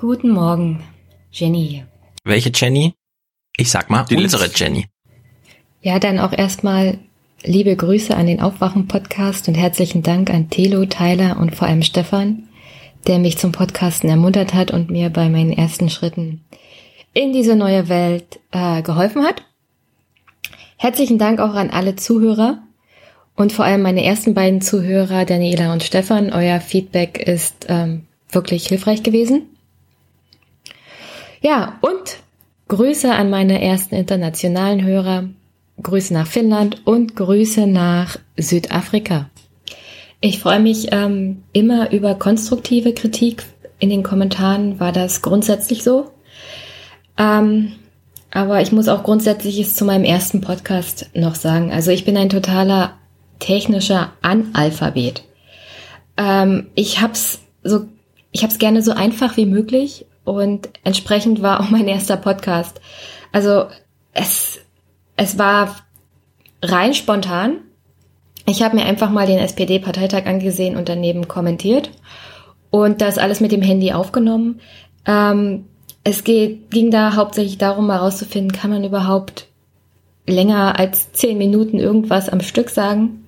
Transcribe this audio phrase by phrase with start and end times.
[0.00, 0.84] Guten Morgen,
[1.32, 1.88] Jenny hier.
[2.22, 2.94] Welche Jenny?
[3.56, 4.86] Ich sag mal, die unsere Jenny.
[5.82, 6.98] Ja, dann auch erstmal
[7.42, 12.44] liebe Grüße an den Aufwachen-Podcast und herzlichen Dank an Thelo, Tyler und vor allem Stefan,
[13.08, 16.44] der mich zum Podcasten ermuntert hat und mir bei meinen ersten Schritten
[17.12, 19.42] in diese neue Welt äh, geholfen hat.
[20.76, 22.62] Herzlichen Dank auch an alle Zuhörer
[23.34, 26.32] und vor allem meine ersten beiden Zuhörer, Daniela und Stefan.
[26.32, 29.48] Euer Feedback ist ähm, wirklich hilfreich gewesen.
[31.40, 32.18] Ja, und
[32.68, 35.28] Grüße an meine ersten internationalen Hörer,
[35.82, 39.30] Grüße nach Finnland und Grüße nach Südafrika.
[40.20, 43.44] Ich freue mich ähm, immer über konstruktive Kritik.
[43.78, 46.10] In den Kommentaren war das grundsätzlich so.
[47.16, 47.72] Ähm,
[48.32, 51.70] aber ich muss auch Grundsätzliches zu meinem ersten Podcast noch sagen.
[51.70, 52.98] Also ich bin ein totaler
[53.38, 55.22] technischer Analphabet.
[56.16, 57.86] Ähm, ich hab's so,
[58.32, 62.80] ich hab's gerne so einfach wie möglich und entsprechend war auch mein erster Podcast.
[63.32, 63.66] Also
[64.12, 64.60] es,
[65.16, 65.76] es war
[66.62, 67.58] rein spontan.
[68.46, 71.90] Ich habe mir einfach mal den SPD-Parteitag angesehen und daneben kommentiert
[72.70, 74.60] und das alles mit dem Handy aufgenommen.
[75.06, 75.66] Ähm,
[76.04, 79.48] es geht, ging da hauptsächlich darum, mal rauszufinden, kann man überhaupt
[80.26, 83.24] länger als zehn Minuten irgendwas am Stück sagen.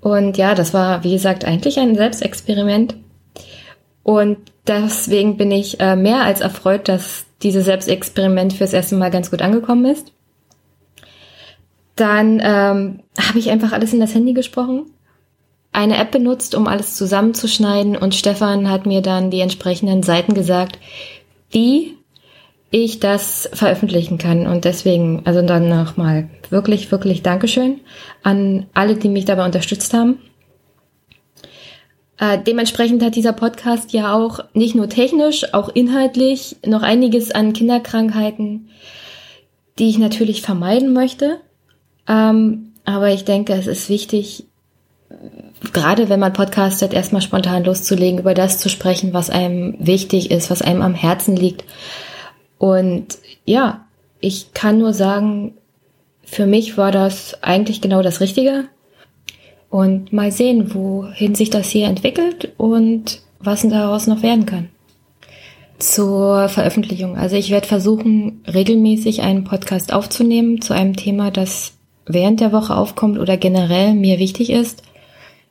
[0.00, 2.96] Und ja, das war, wie gesagt, eigentlich ein Selbstexperiment.
[4.02, 9.30] Und deswegen bin ich äh, mehr als erfreut, dass dieses Selbstexperiment fürs erste Mal ganz
[9.30, 10.12] gut angekommen ist.
[11.96, 14.86] Dann ähm, habe ich einfach alles in das Handy gesprochen,
[15.72, 20.78] eine App benutzt, um alles zusammenzuschneiden und Stefan hat mir dann die entsprechenden Seiten gesagt,
[21.50, 21.96] wie
[22.70, 24.46] ich das veröffentlichen kann.
[24.46, 27.80] Und deswegen, also dann nochmal wirklich, wirklich Dankeschön
[28.22, 30.18] an alle, die mich dabei unterstützt haben.
[32.18, 37.52] Äh, dementsprechend hat dieser Podcast ja auch nicht nur technisch, auch inhaltlich noch einiges an
[37.52, 38.70] Kinderkrankheiten,
[39.78, 41.40] die ich natürlich vermeiden möchte.
[42.08, 44.46] Ähm, aber ich denke, es ist wichtig,
[45.72, 50.50] gerade wenn man podcastet, erstmal spontan loszulegen, über das zu sprechen, was einem wichtig ist,
[50.50, 51.64] was einem am Herzen liegt.
[52.58, 53.86] Und ja,
[54.20, 55.54] ich kann nur sagen,
[56.24, 58.64] für mich war das eigentlich genau das Richtige.
[59.70, 64.68] Und mal sehen, wohin sich das hier entwickelt und was daraus noch werden kann.
[65.78, 67.16] Zur Veröffentlichung.
[67.16, 71.74] Also ich werde versuchen, regelmäßig einen Podcast aufzunehmen zu einem Thema, das
[72.06, 74.82] während der Woche aufkommt oder generell mir wichtig ist.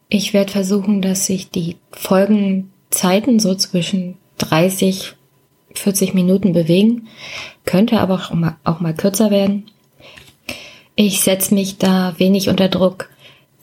[0.09, 5.13] Ich werde versuchen, dass sich die Folgenzeiten so zwischen 30,
[5.73, 7.07] 40 Minuten bewegen,
[7.66, 9.66] könnte aber auch mal, auch mal kürzer werden.
[10.95, 13.09] Ich setze mich da wenig unter Druck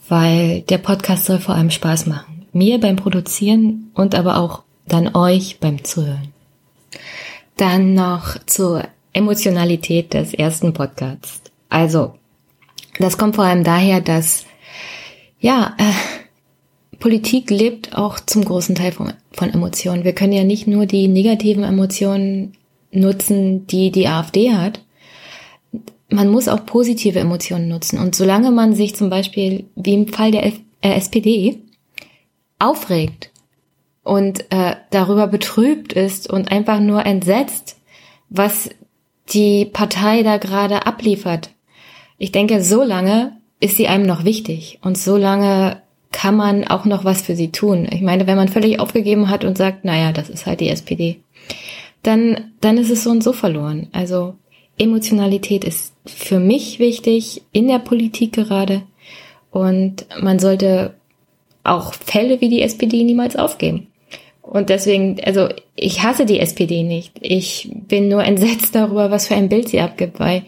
[0.07, 2.45] weil der Podcast soll vor allem Spaß machen.
[2.53, 6.33] Mir beim Produzieren und aber auch dann euch beim Zuhören.
[7.57, 8.83] Dann noch zur
[9.13, 11.41] Emotionalität des ersten Podcasts.
[11.69, 12.15] Also,
[12.99, 14.45] das kommt vor allem daher, dass,
[15.39, 20.03] ja, äh, Politik lebt auch zum großen Teil von, von Emotionen.
[20.03, 22.53] Wir können ja nicht nur die negativen Emotionen
[22.91, 24.79] nutzen, die die AfD hat,
[26.09, 27.99] man muss auch positive Emotionen nutzen.
[27.99, 31.59] Und solange man sich zum Beispiel, wie im Fall der F äh, SPD,
[32.59, 33.31] aufregt
[34.03, 37.77] und äh, darüber betrübt ist und einfach nur entsetzt,
[38.29, 38.69] was
[39.29, 41.49] die Partei da gerade abliefert.
[42.17, 46.85] Ich denke, so lange ist sie einem noch wichtig und so lange kann man auch
[46.85, 47.87] noch was für sie tun.
[47.91, 51.19] Ich meine, wenn man völlig aufgegeben hat und sagt, naja, das ist halt die SPD,
[52.03, 53.87] dann, dann ist es so und so verloren.
[53.91, 54.35] Also
[54.77, 58.83] Emotionalität ist für mich wichtig in der Politik gerade
[59.51, 60.95] und man sollte
[61.63, 63.87] auch Fälle wie die SPD niemals aufgeben.
[64.41, 67.13] Und deswegen, also ich hasse die SPD nicht.
[67.19, 70.43] Ich bin nur entsetzt darüber, was für ein Bild sie abgibt, weil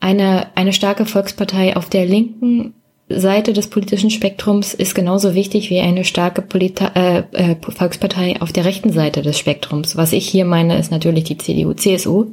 [0.00, 2.74] eine, eine starke Volkspartei auf der linken
[3.08, 8.52] Seite des politischen Spektrums ist genauso wichtig wie eine starke Polita äh, äh, Volkspartei auf
[8.52, 9.96] der rechten Seite des Spektrums.
[9.96, 12.26] Was ich hier meine, ist natürlich die CDU, CSU.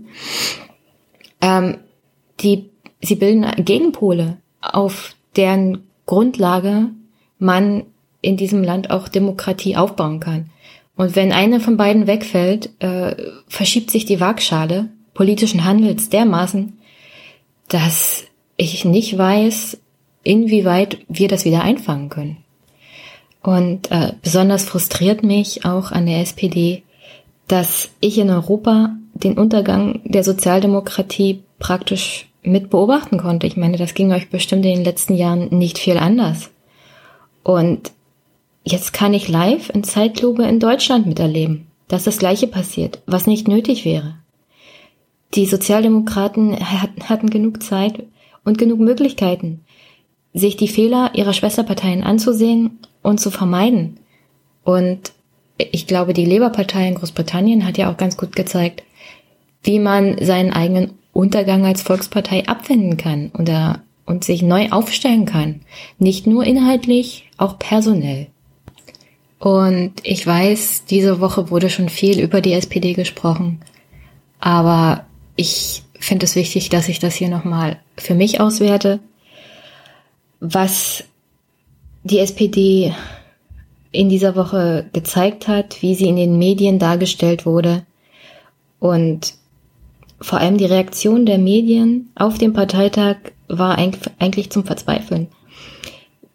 [1.42, 1.78] Ähm,
[2.40, 2.70] die,
[3.02, 6.90] sie bilden Gegenpole, auf deren Grundlage
[7.40, 7.84] man
[8.22, 10.50] in diesem Land auch Demokratie aufbauen kann.
[10.96, 13.16] Und wenn eine von beiden wegfällt, äh,
[13.48, 16.78] verschiebt sich die Waagschale politischen Handels dermaßen,
[17.68, 18.26] dass
[18.56, 19.78] ich nicht weiß,
[20.24, 22.38] inwieweit wir das wieder einfangen können.
[23.44, 26.84] Und äh, besonders frustriert mich auch an der SPD,
[27.48, 33.48] dass ich in Europa den Untergang der Sozialdemokratie praktisch mit beobachten konnte.
[33.48, 36.50] Ich meine, das ging euch bestimmt in den letzten Jahren nicht viel anders.
[37.44, 37.92] Und
[38.64, 43.48] jetzt kann ich live in Zeitlupe in Deutschland miterleben, dass das Gleiche passiert, was nicht
[43.48, 44.16] nötig wäre.
[45.34, 46.58] Die Sozialdemokraten
[47.10, 48.04] hatten genug Zeit
[48.46, 49.66] und genug Möglichkeiten,
[50.34, 54.00] sich die Fehler ihrer Schwesterparteien anzusehen und zu vermeiden.
[54.64, 55.12] Und
[55.58, 58.84] ich glaube, die Labour-Partei in Großbritannien hat ja auch ganz gut gezeigt,
[59.64, 65.62] wie man seinen eigenen Untergang als Volkspartei abwenden kann oder, und sich neu aufstellen kann.
[65.98, 68.28] Nicht nur inhaltlich, auch personell.
[69.40, 73.60] Und ich weiß, diese Woche wurde schon viel über die SPD gesprochen,
[74.40, 75.06] aber
[75.36, 79.00] ich finde es wichtig, dass ich das hier nochmal für mich auswerte,
[80.40, 81.04] was
[82.04, 82.94] die SPD
[83.92, 87.86] in dieser Woche gezeigt hat, wie sie in den Medien dargestellt wurde
[88.80, 89.34] und
[90.20, 93.18] vor allem die Reaktion der Medien auf den Parteitag
[93.48, 95.28] war eigentlich zum Verzweifeln.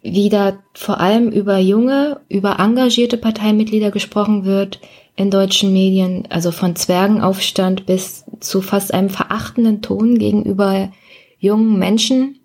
[0.01, 4.79] Wie da vor allem über junge, über engagierte Parteimitglieder gesprochen wird
[5.15, 10.91] in deutschen Medien, also von Zwergenaufstand bis zu fast einem verachtenden Ton gegenüber
[11.39, 12.39] jungen Menschen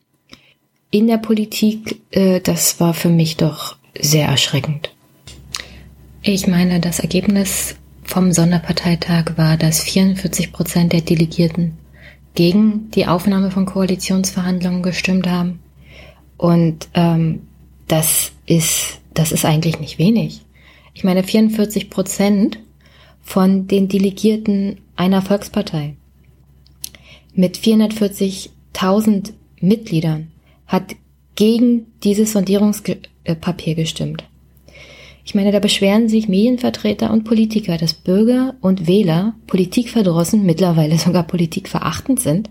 [0.90, 4.90] in der Politik, äh, das war für mich doch sehr erschreckend.
[6.23, 7.76] Ich meine, das Ergebnis
[8.08, 11.76] vom Sonderparteitag war, dass 44 Prozent der Delegierten
[12.34, 15.60] gegen die Aufnahme von Koalitionsverhandlungen gestimmt haben.
[16.38, 17.43] Und ähm,
[17.87, 20.40] das ist, das ist eigentlich nicht wenig.
[20.94, 22.58] Ich meine, 44 Prozent
[23.22, 25.94] von den Delegierten einer Volkspartei
[27.34, 30.32] mit 440.000 Mitgliedern
[30.66, 30.96] hat
[31.34, 34.25] gegen dieses Sondierungspapier gestimmt.
[35.28, 41.22] Ich meine, da beschweren sich Medienvertreter und Politiker, dass Bürger und Wähler politikverdrossen, mittlerweile sogar
[41.25, 42.48] politikverachtend sind.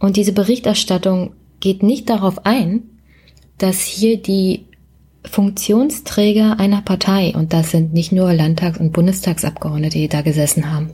[0.00, 2.82] Und diese Berichterstattung geht nicht darauf ein,
[3.58, 4.64] dass hier die
[5.24, 10.90] Funktionsträger einer Partei, und das sind nicht nur Landtags- und Bundestagsabgeordnete, die da gesessen haben.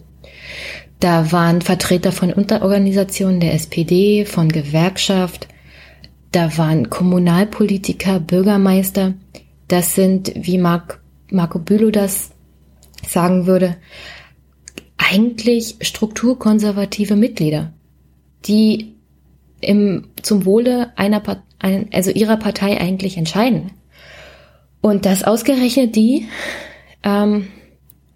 [1.00, 5.48] Da waren Vertreter von Unterorganisationen der SPD, von Gewerkschaft,
[6.30, 9.14] da waren Kommunalpolitiker, Bürgermeister,
[9.74, 11.00] das sind, wie Marc,
[11.30, 12.30] Marco Bülow das
[13.06, 13.76] sagen würde,
[14.96, 17.72] eigentlich strukturkonservative Mitglieder,
[18.46, 18.94] die
[19.60, 21.22] im, zum Wohle einer,
[21.92, 23.72] also ihrer Partei eigentlich entscheiden.
[24.80, 26.28] Und das ausgerechnet die
[27.02, 27.48] ähm,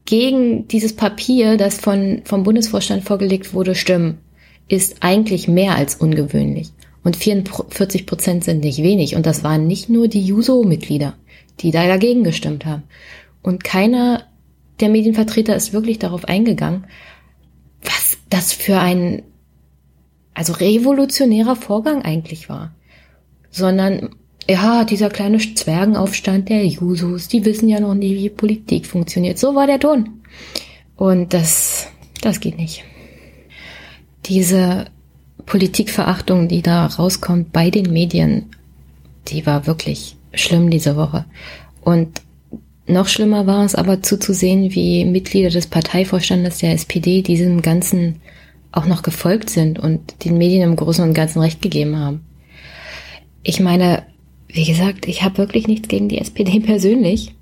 [0.05, 4.19] gegen dieses Papier, das von, vom Bundesvorstand vorgelegt wurde, stimmen,
[4.69, 6.71] ist eigentlich mehr als ungewöhnlich.
[7.03, 9.17] Und 44 Prozent sind nicht wenig.
[9.17, 11.15] Und das waren nicht nur die Juso-Mitglieder
[11.61, 12.85] die da dagegen gestimmt haben.
[13.43, 14.25] Und keiner
[14.81, 16.87] der Medienvertreter ist wirklich darauf eingegangen,
[17.83, 19.23] was das für ein,
[20.35, 22.75] also revolutionärer Vorgang eigentlich war.
[23.51, 24.11] Sondern,
[24.49, 29.39] ja, dieser kleine Zwergenaufstand der Jusos, die wissen ja noch nie, wie Politik funktioniert.
[29.39, 30.21] So war der Ton.
[30.97, 31.89] Und das,
[32.21, 32.85] das geht nicht.
[34.27, 34.87] Diese
[35.47, 38.51] Politikverachtung, die da rauskommt bei den Medien,
[39.29, 41.25] die war wirklich schlimm diese Woche.
[41.83, 42.23] Und
[42.87, 48.21] noch schlimmer war es aber zuzusehen, wie Mitglieder des Parteivorstandes der SPD diesem Ganzen
[48.73, 52.25] auch noch gefolgt sind und den Medien im Großen und Ganzen Recht gegeben haben.
[53.43, 54.05] Ich meine,
[54.49, 57.35] wie gesagt, ich habe wirklich nichts gegen die SPD persönlich.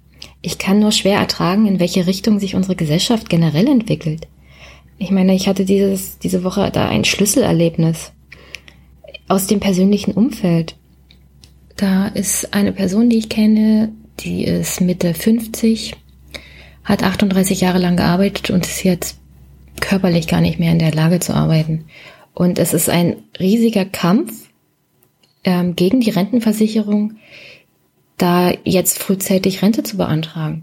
[0.43, 4.29] Ich kann nur schwer ertragen, in welche Richtung sich unsere Gesellschaft generell entwickelt.
[4.99, 8.12] Ich meine, ich hatte dieses, diese Woche da ein Schlüsselerlebnis
[9.28, 10.76] aus dem persönlichen Umfeld.
[11.76, 15.95] Da ist eine Person, die ich kenne, die ist Mitte 50,
[16.85, 19.18] hat 38 Jahre lang gearbeitet und ist jetzt
[19.80, 21.85] körperlich gar nicht mehr in der Lage zu arbeiten.
[22.33, 24.49] Und es ist ein riesiger Kampf
[25.45, 27.16] ähm, gegen die Rentenversicherung,
[28.16, 30.62] da jetzt frühzeitig Rente zu beantragen.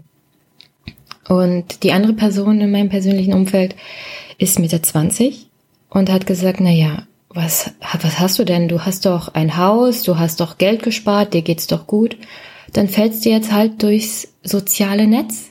[1.28, 3.76] Und die andere Person in meinem persönlichen Umfeld
[4.38, 5.48] ist Mitte 20
[5.88, 8.68] und hat gesagt, na ja, was, was hast du denn?
[8.68, 12.16] Du hast doch ein Haus, du hast doch Geld gespart, dir geht's doch gut.
[12.72, 15.50] Dann fällst du jetzt halt durchs soziale Netz.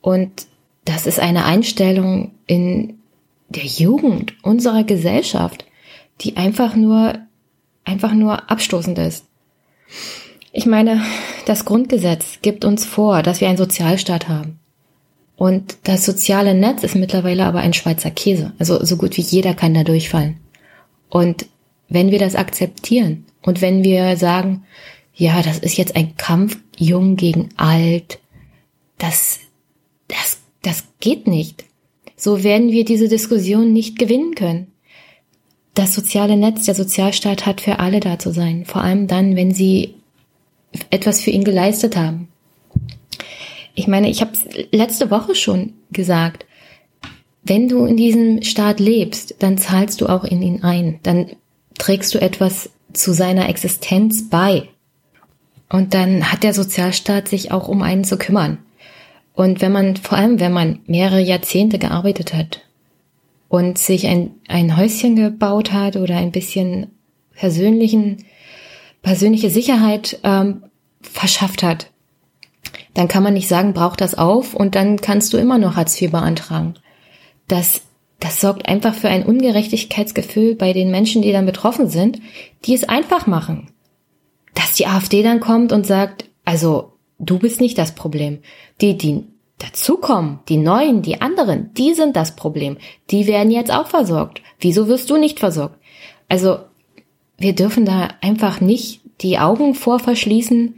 [0.00, 0.46] Und
[0.84, 2.98] das ist eine Einstellung in
[3.48, 5.64] der Jugend unserer Gesellschaft,
[6.20, 7.18] die einfach nur,
[7.84, 9.24] einfach nur abstoßend ist.
[10.52, 11.02] Ich meine,
[11.44, 14.58] das Grundgesetz gibt uns vor, dass wir einen Sozialstaat haben.
[15.36, 18.52] Und das soziale Netz ist mittlerweile aber ein Schweizer Käse.
[18.58, 20.38] Also so gut wie jeder kann da durchfallen.
[21.08, 21.46] Und
[21.88, 24.64] wenn wir das akzeptieren und wenn wir sagen,
[25.14, 28.18] ja, das ist jetzt ein Kampf jung gegen alt,
[28.98, 29.40] das,
[30.08, 31.64] das, das geht nicht.
[32.16, 34.72] So werden wir diese Diskussion nicht gewinnen können.
[35.74, 39.52] Das soziale Netz, der Sozialstaat hat für alle da zu sein, vor allem dann, wenn
[39.52, 39.94] sie
[40.90, 42.28] etwas für ihn geleistet haben.
[43.74, 44.32] Ich meine, ich habe
[44.72, 46.45] letzte Woche schon gesagt.
[47.48, 50.98] Wenn du in diesem Staat lebst, dann zahlst du auch in ihn ein.
[51.04, 51.30] Dann
[51.78, 54.68] trägst du etwas zu seiner Existenz bei.
[55.68, 58.58] Und dann hat der Sozialstaat sich auch um einen zu kümmern.
[59.32, 62.62] Und wenn man, vor allem wenn man mehrere Jahrzehnte gearbeitet hat
[63.48, 66.88] und sich ein, ein Häuschen gebaut hat oder ein bisschen
[67.32, 68.24] persönlichen,
[69.02, 70.64] persönliche Sicherheit ähm,
[71.00, 71.92] verschafft hat,
[72.94, 76.00] dann kann man nicht sagen, brauch das auf und dann kannst du immer noch Hartz
[76.00, 76.74] IV beantragen.
[77.48, 77.82] Das,
[78.20, 82.20] das sorgt einfach für ein Ungerechtigkeitsgefühl bei den Menschen, die dann betroffen sind,
[82.64, 83.68] die es einfach machen
[84.56, 88.38] dass die AfD dann kommt und sagt, also du bist nicht das Problem.
[88.80, 89.24] Die, die
[89.58, 92.78] dazukommen, die Neuen, die anderen, die sind das Problem.
[93.10, 94.42] Die werden jetzt auch versorgt.
[94.58, 95.78] Wieso wirst du nicht versorgt?
[96.28, 96.58] Also
[97.38, 100.74] wir dürfen da einfach nicht die Augen vor verschließen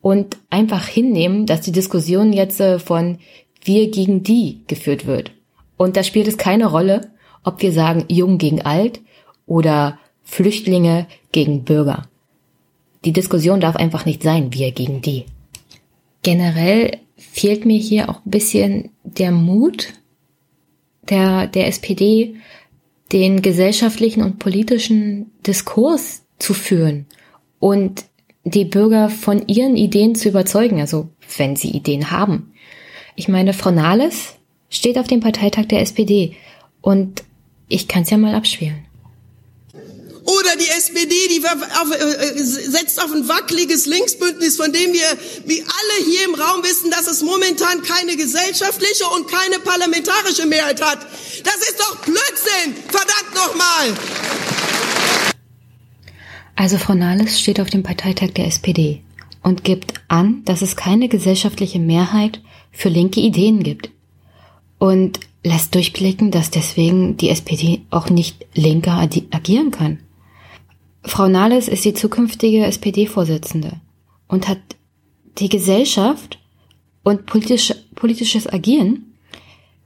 [0.00, 3.18] und einfach hinnehmen, dass die Diskussion jetzt äh, von
[3.62, 5.32] wir gegen die geführt wird.
[5.80, 7.10] Und da spielt es keine Rolle,
[7.42, 9.00] ob wir sagen jung gegen alt
[9.46, 12.06] oder Flüchtlinge gegen Bürger.
[13.06, 15.24] Die Diskussion darf einfach nicht sein, wir gegen die.
[16.22, 19.94] Generell fehlt mir hier auch ein bisschen der Mut
[21.08, 22.34] der, der SPD,
[23.10, 27.06] den gesellschaftlichen und politischen Diskurs zu führen
[27.58, 28.04] und
[28.44, 31.08] die Bürger von ihren Ideen zu überzeugen, also
[31.38, 32.52] wenn sie Ideen haben.
[33.16, 34.34] Ich meine, Frau Nahles
[34.70, 36.36] steht auf dem Parteitag der SPD
[36.80, 37.22] und
[37.68, 38.86] ich kann es ja mal abspielen.
[40.24, 45.60] Oder die SPD, die auf, äh, setzt auf ein wackeliges Linksbündnis, von dem wir, wie
[45.60, 51.00] alle hier im Raum wissen, dass es momentan keine gesellschaftliche und keine parlamentarische Mehrheit hat.
[51.42, 52.74] Das ist doch Blödsinn!
[52.88, 53.94] Verdammt nochmal!
[56.54, 59.02] Also Frau Nahles steht auf dem Parteitag der SPD
[59.42, 63.90] und gibt an, dass es keine gesellschaftliche Mehrheit für linke Ideen gibt.
[64.80, 70.00] Und lässt durchblicken, dass deswegen die SPD auch nicht linker agieren kann.
[71.02, 73.80] Frau Nahles ist die zukünftige SPD-Vorsitzende
[74.28, 74.58] und hat
[75.38, 76.38] die Gesellschaft
[77.02, 79.14] und politisch, politisches Agieren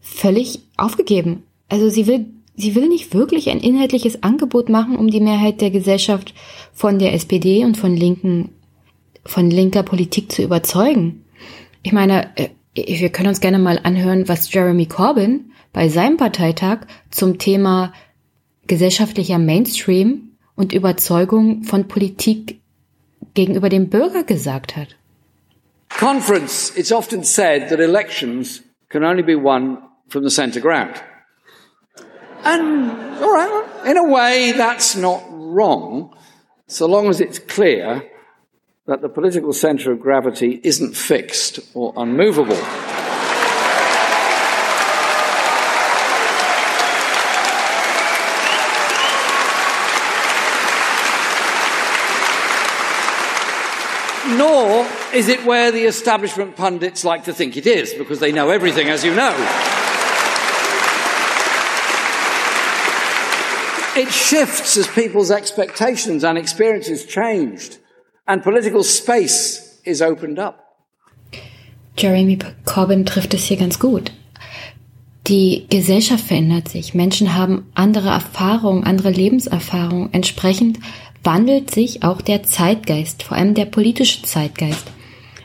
[0.00, 1.44] völlig aufgegeben.
[1.68, 5.70] Also sie will, sie will nicht wirklich ein inhaltliches Angebot machen, um die Mehrheit der
[5.70, 6.34] Gesellschaft
[6.72, 8.50] von der SPD und von linken,
[9.24, 11.24] von linker Politik zu überzeugen.
[11.82, 16.86] Ich meine, äh, wir können uns gerne mal anhören, was Jeremy Corbyn bei seinem Parteitag
[17.10, 17.92] zum Thema
[18.66, 22.60] gesellschaftlicher Mainstream und Überzeugung von Politik
[23.34, 24.96] gegenüber dem Bürger gesagt hat.
[25.88, 29.78] Conference, it's often said that elections can only be won
[30.08, 31.02] from the centre ground.
[32.44, 32.90] And,
[33.22, 36.14] all right, in a way, that's not wrong,
[36.66, 38.02] so long as it's clear
[38.86, 42.54] that the political centre of gravity isn't fixed or unmovable.
[54.36, 58.50] Nor is it where the establishment pundits like to think it is, because they know
[58.50, 59.32] everything, as you know.
[63.96, 67.78] It shifts as people's expectations and experiences changed,
[68.26, 70.60] and political space is opened up.
[71.96, 74.12] Jeremy Corbyn trifft es hier ganz gut.
[75.26, 76.92] Die Gesellschaft verändert sich.
[76.92, 80.12] Menschen haben andere Erfahrungen, andere Lebenserfahrungen.
[80.12, 80.78] Entsprechend
[81.22, 84.84] wandelt sich auch der Zeitgeist, vor allem der politische Zeitgeist.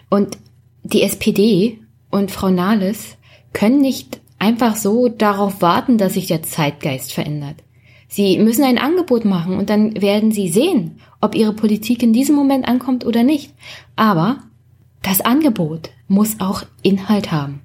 [0.09, 0.37] Und
[0.83, 3.17] die SPD und Frau Nahles
[3.53, 7.57] können nicht einfach so darauf warten, dass sich der Zeitgeist verändert.
[8.11, 12.35] Sie müssen ein Angebot machen und dann werden sie sehen, ob ihre Politik in diesem
[12.35, 13.53] Moment ankommt oder nicht.
[13.95, 14.39] Aber
[15.03, 17.61] das Angebot muss auch Inhalt haben.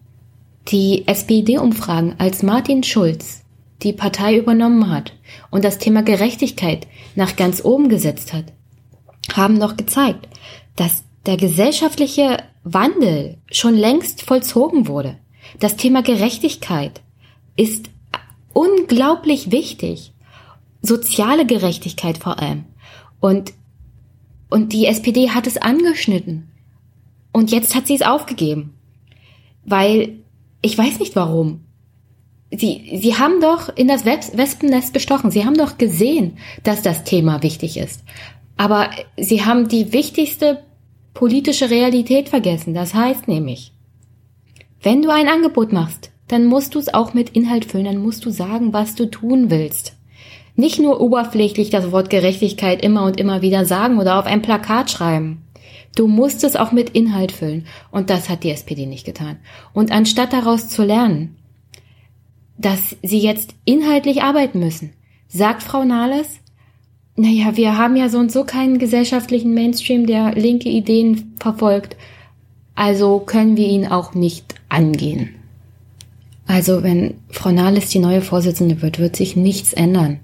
[0.68, 3.42] Die SPD-Umfragen, als Martin Schulz
[3.82, 5.14] die Partei übernommen hat
[5.50, 6.86] und das Thema Gerechtigkeit
[7.16, 8.52] nach ganz oben gesetzt hat,
[9.34, 10.28] haben noch gezeigt,
[10.76, 15.16] dass der gesellschaftliche Wandel schon längst vollzogen wurde.
[15.58, 17.02] Das Thema Gerechtigkeit
[17.56, 17.90] ist
[18.52, 20.13] unglaublich wichtig.
[20.86, 22.64] Soziale Gerechtigkeit vor allem.
[23.20, 23.54] Und,
[24.50, 26.50] und die SPD hat es angeschnitten.
[27.32, 28.74] Und jetzt hat sie es aufgegeben.
[29.64, 30.18] Weil,
[30.60, 31.60] ich weiß nicht warum.
[32.50, 35.30] Sie, Sie haben doch in das Wespennest gestochen.
[35.30, 38.04] Sie haben doch gesehen, dass das Thema wichtig ist.
[38.56, 40.62] Aber Sie haben die wichtigste
[41.14, 42.74] politische Realität vergessen.
[42.74, 43.72] Das heißt nämlich,
[44.82, 48.24] wenn du ein Angebot machst, dann musst du es auch mit Inhalt füllen, dann musst
[48.26, 49.96] du sagen, was du tun willst.
[50.56, 54.90] Nicht nur oberflächlich das Wort Gerechtigkeit immer und immer wieder sagen oder auf ein Plakat
[54.90, 55.42] schreiben.
[55.96, 57.66] Du musst es auch mit Inhalt füllen.
[57.90, 59.38] Und das hat die SPD nicht getan.
[59.72, 61.36] Und anstatt daraus zu lernen,
[62.58, 64.92] dass sie jetzt inhaltlich arbeiten müssen,
[65.28, 66.40] sagt Frau Nahles,
[67.16, 71.96] naja, wir haben ja so und so keinen gesellschaftlichen Mainstream, der linke Ideen verfolgt.
[72.74, 75.36] Also können wir ihn auch nicht angehen.
[76.46, 80.20] Also wenn Frau Nahles die neue Vorsitzende wird, wird sich nichts ändern.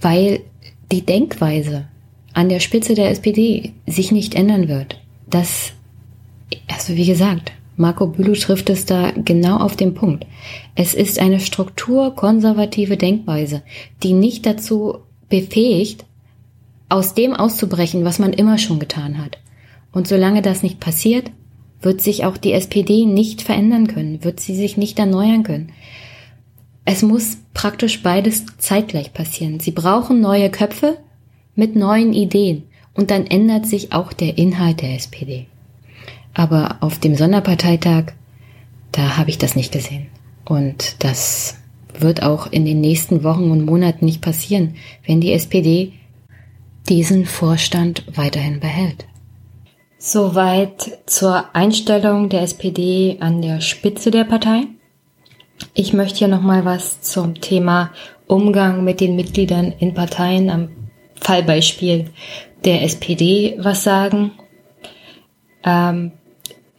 [0.00, 0.40] Weil
[0.92, 1.88] die Denkweise
[2.34, 5.00] an der Spitze der SPD sich nicht ändern wird.
[5.28, 5.72] Das,
[6.68, 10.26] also wie gesagt, Marco Bülow trifft es da genau auf den Punkt.
[10.74, 13.62] Es ist eine strukturkonservative Denkweise,
[14.02, 14.98] die nicht dazu
[15.28, 16.04] befähigt,
[16.88, 19.38] aus dem auszubrechen, was man immer schon getan hat.
[19.92, 21.30] Und solange das nicht passiert,
[21.80, 25.72] wird sich auch die SPD nicht verändern können, wird sie sich nicht erneuern können.
[26.84, 29.60] Es muss praktisch beides zeitgleich passieren.
[29.60, 30.98] Sie brauchen neue Köpfe,
[31.58, 32.62] mit neuen Ideen
[32.94, 35.46] und dann ändert sich auch der Inhalt der SPD.
[36.34, 38.12] Aber auf dem Sonderparteitag,
[38.92, 40.06] da habe ich das nicht gesehen.
[40.44, 41.56] Und das
[41.98, 45.92] wird auch in den nächsten Wochen und Monaten nicht passieren, wenn die SPD
[46.88, 49.06] diesen Vorstand weiterhin behält.
[50.00, 54.68] Soweit zur Einstellung der SPD an der Spitze der Partei.
[55.74, 57.90] Ich möchte hier nochmal was zum Thema
[58.28, 60.68] Umgang mit den Mitgliedern in Parteien am
[61.20, 62.10] Fallbeispiel
[62.64, 64.30] der SPD was sagen.
[65.64, 66.12] Ähm,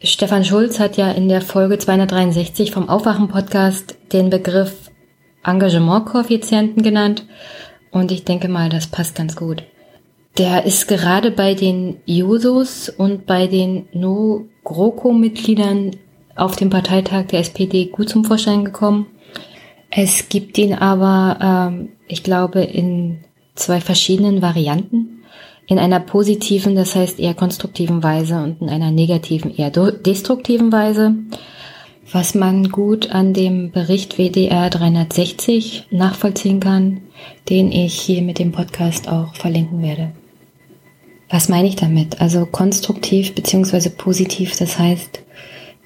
[0.02, 4.90] Stefan Schulz hat ja in der Folge 263 vom Aufwachen-Podcast den Begriff
[5.44, 7.26] Engagementkoeffizienten genannt
[7.90, 9.62] und ich denke mal, das passt ganz gut.
[10.38, 15.96] Der ist gerade bei den Jusos und bei den No-GroKo-Mitgliedern
[16.36, 19.06] auf dem Parteitag der SPD gut zum Vorschein gekommen.
[19.90, 25.24] Es gibt ihn aber, ähm, ich glaube, in zwei verschiedenen Varianten.
[25.66, 31.14] In einer positiven, das heißt eher konstruktiven Weise und in einer negativen, eher destruktiven Weise.
[32.12, 37.02] Was man gut an dem Bericht WDR 360 nachvollziehen kann,
[37.48, 40.10] den ich hier mit dem Podcast auch verlinken werde.
[41.28, 42.20] Was meine ich damit?
[42.20, 45.22] Also konstruktiv beziehungsweise positiv, das heißt,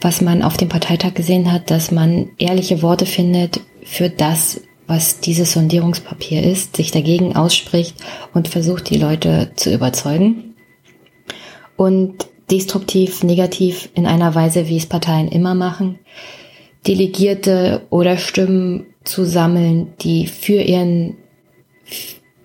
[0.01, 5.21] was man auf dem Parteitag gesehen hat, dass man ehrliche Worte findet für das, was
[5.21, 7.97] dieses Sondierungspapier ist, sich dagegen ausspricht
[8.33, 10.55] und versucht, die Leute zu überzeugen.
[11.77, 15.99] Und destruktiv, negativ in einer Weise, wie es Parteien immer machen,
[16.87, 21.17] Delegierte oder Stimmen zu sammeln, die für ihren,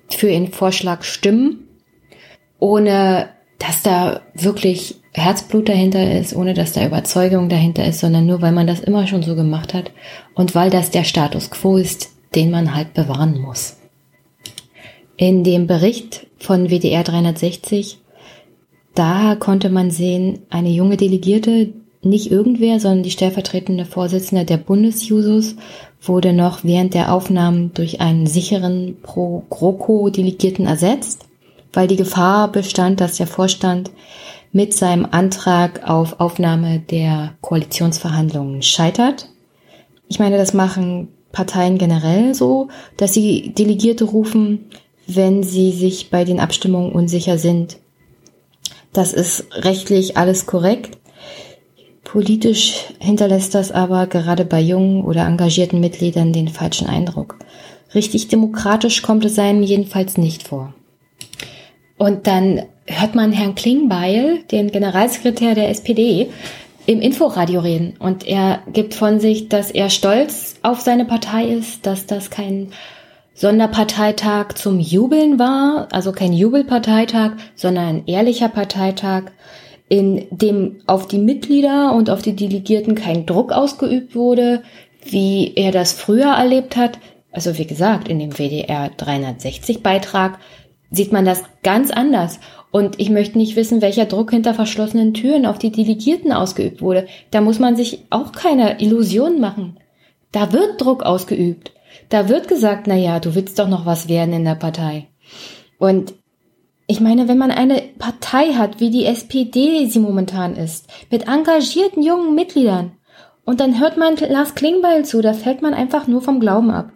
[0.09, 1.67] für ihren Vorschlag stimmen,
[2.59, 8.41] ohne dass da wirklich Herzblut dahinter ist, ohne dass da Überzeugung dahinter ist, sondern nur
[8.41, 9.91] weil man das immer schon so gemacht hat
[10.35, 13.77] und weil das der Status quo ist, den man halt bewahren muss.
[15.17, 17.99] In dem Bericht von WDR 360,
[18.95, 25.55] da konnte man sehen, eine junge Delegierte, nicht irgendwer, sondern die stellvertretende Vorsitzende der Bundesjusos
[26.01, 31.25] wurde noch während der Aufnahmen durch einen sicheren Pro-GroKo-Delegierten ersetzt,
[31.73, 33.91] weil die Gefahr bestand, dass der Vorstand
[34.51, 39.29] mit seinem Antrag auf Aufnahme der Koalitionsverhandlungen scheitert.
[40.07, 44.65] Ich meine, das machen Parteien generell so, dass sie Delegierte rufen,
[45.05, 47.77] wenn sie sich bei den Abstimmungen unsicher sind.
[48.93, 50.97] Das ist rechtlich alles korrekt.
[52.03, 57.37] Politisch hinterlässt das aber gerade bei jungen oder engagierten Mitgliedern den falschen Eindruck.
[57.93, 60.73] Richtig demokratisch kommt es einem jedenfalls nicht vor.
[61.97, 66.29] Und dann hört man Herrn Klingbeil, den Generalsekretär der SPD,
[66.85, 71.85] im Inforadio reden und er gibt von sich, dass er stolz auf seine Partei ist,
[71.85, 72.71] dass das kein
[73.39, 79.31] Sonderparteitag zum Jubeln war, also kein Jubelparteitag, sondern ein ehrlicher Parteitag,
[79.87, 84.61] in dem auf die Mitglieder und auf die Delegierten kein Druck ausgeübt wurde,
[85.05, 86.99] wie er das früher erlebt hat.
[87.31, 90.37] Also wie gesagt, in dem WDR 360 Beitrag
[90.91, 92.41] sieht man das ganz anders.
[92.71, 97.07] Und ich möchte nicht wissen, welcher Druck hinter verschlossenen Türen auf die Delegierten ausgeübt wurde.
[97.31, 99.77] Da muss man sich auch keine Illusionen machen.
[100.33, 101.71] Da wird Druck ausgeübt.
[102.09, 105.07] Da wird gesagt, na ja, du willst doch noch was werden in der Partei.
[105.77, 106.13] Und
[106.87, 112.01] ich meine, wenn man eine Partei hat, wie die SPD sie momentan ist, mit engagierten
[112.01, 112.93] jungen Mitgliedern,
[113.45, 116.91] und dann hört man Lars Klingbeil zu, da fällt man einfach nur vom Glauben ab.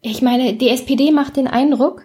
[0.00, 2.04] Ich meine, die SPD macht den Eindruck,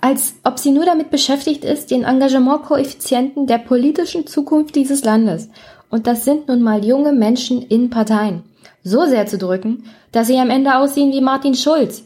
[0.00, 5.48] als ob sie nur damit beschäftigt ist, den Engagementkoeffizienten der politischen Zukunft dieses Landes,
[5.90, 8.42] und das sind nun mal junge Menschen in Parteien,
[8.86, 12.04] so sehr zu drücken, dass sie am Ende aussehen wie Martin Schulz.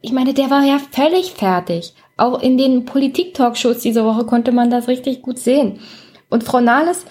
[0.00, 1.92] Ich meine, der war ja völlig fertig.
[2.16, 5.80] Auch in den Politik-Talkshows diese Woche konnte man das richtig gut sehen.
[6.30, 7.04] Und Frau Nahles,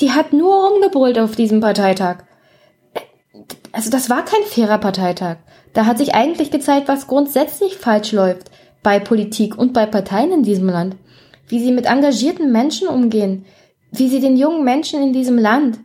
[0.00, 2.24] die hat nur rumgebrüllt auf diesem Parteitag.
[3.70, 5.36] Also das war kein fairer Parteitag.
[5.72, 8.50] Da hat sich eigentlich gezeigt, was grundsätzlich falsch läuft
[8.82, 10.96] bei Politik und bei Parteien in diesem Land.
[11.46, 13.44] Wie sie mit engagierten Menschen umgehen,
[13.92, 15.78] wie sie den jungen Menschen in diesem Land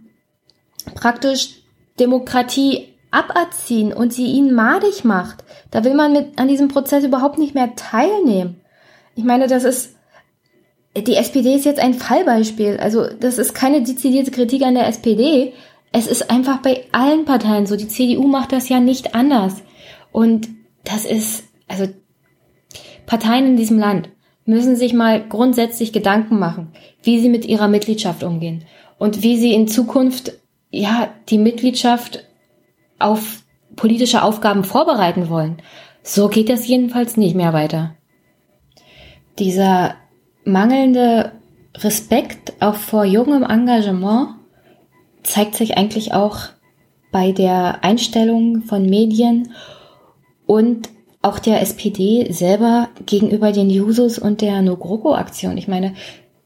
[0.95, 1.60] praktisch
[1.99, 5.43] Demokratie aberziehen und sie ihnen madig macht.
[5.69, 8.61] Da will man mit an diesem Prozess überhaupt nicht mehr teilnehmen.
[9.15, 9.95] Ich meine, das ist
[10.95, 12.77] die SPD ist jetzt ein Fallbeispiel.
[12.77, 15.53] Also das ist keine dezidierte Kritik an der SPD.
[15.93, 17.75] Es ist einfach bei allen Parteien so.
[17.75, 19.61] Die CDU macht das ja nicht anders.
[20.11, 20.49] Und
[20.83, 21.85] das ist, also
[23.05, 24.09] Parteien in diesem Land
[24.45, 26.71] müssen sich mal grundsätzlich Gedanken machen,
[27.03, 28.65] wie sie mit ihrer Mitgliedschaft umgehen
[28.97, 30.33] und wie sie in Zukunft
[30.71, 32.25] ja die Mitgliedschaft
[32.99, 33.43] auf
[33.75, 35.61] politische Aufgaben vorbereiten wollen.
[36.03, 37.95] So geht das jedenfalls nicht mehr weiter.
[39.37, 39.95] Dieser
[40.43, 41.33] mangelnde
[41.77, 44.35] Respekt auch vor jungem Engagement
[45.23, 46.39] zeigt sich eigentlich auch
[47.11, 49.53] bei der Einstellung von Medien
[50.45, 50.89] und
[51.21, 55.57] auch der SPD selber gegenüber den Jusos und der No-GroKo-Aktion.
[55.57, 55.93] Ich meine,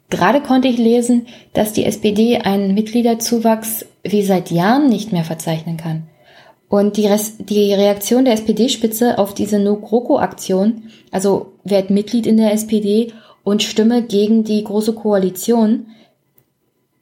[0.10, 5.78] gerade konnte ich lesen, dass die SPD einen Mitgliederzuwachs wie seit Jahren nicht mehr verzeichnen
[5.78, 6.04] kann.
[6.68, 12.54] Und die, Res die Reaktion der SPD-Spitze auf diese No-GroKo-Aktion, also werd Mitglied in der
[12.54, 13.14] SPD
[13.44, 15.88] und stimme gegen die Große Koalition,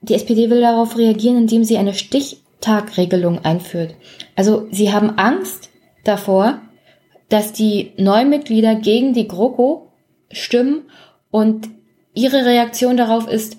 [0.02, 3.96] die SPD will darauf reagieren, indem sie eine Stichtagregelung einführt.
[4.36, 5.70] Also sie haben Angst
[6.04, 6.60] davor,
[7.30, 9.88] dass die Neumitglieder gegen die GroKo
[10.30, 10.84] stimmen
[11.32, 11.70] und
[12.14, 13.58] ihre Reaktion darauf ist,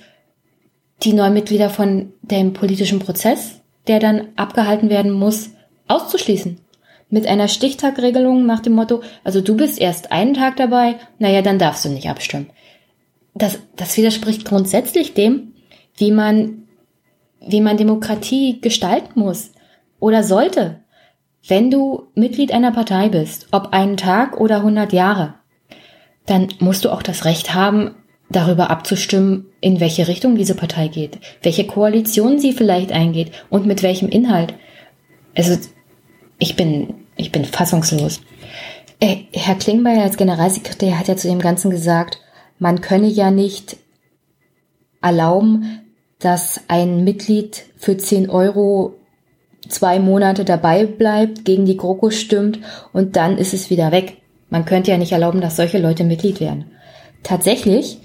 [1.03, 5.51] die Neumitglieder von dem politischen Prozess, der dann abgehalten werden muss,
[5.89, 6.59] auszuschließen.
[7.11, 11.59] Mit einer Stichtagregelung nach dem Motto, also du bist erst einen Tag dabei, naja, dann
[11.59, 12.51] darfst du nicht abstimmen.
[13.35, 15.55] Das, das widerspricht grundsätzlich dem,
[15.97, 16.65] wie man,
[17.41, 19.53] wie man Demokratie gestalten muss
[20.01, 20.81] oder sollte.
[21.47, 25.35] Wenn du Mitglied einer Partei bist, ob einen Tag oder 100 Jahre,
[26.27, 27.97] dann musst du auch das Recht haben,
[28.35, 33.83] darüber abzustimmen, in welche Richtung diese Partei geht, welche Koalition sie vielleicht eingeht und mit
[33.83, 34.55] welchem Inhalt.
[35.37, 35.57] Also
[36.39, 38.21] ich bin, ich bin fassungslos.
[39.01, 42.21] Äh, Herr Klingbeil als Generalsekretär hat ja zu dem Ganzen gesagt,
[42.59, 43.77] man könne ja nicht
[45.03, 45.81] erlauben,
[46.19, 48.95] dass ein Mitglied für 10 Euro
[49.69, 52.61] zwei Monate dabei bleibt, gegen die GroKo stimmt
[52.93, 54.19] und dann ist es wieder weg.
[54.51, 56.67] Man könnte ja nicht erlauben, dass solche Leute Mitglied werden.
[57.23, 57.99] Tatsächlich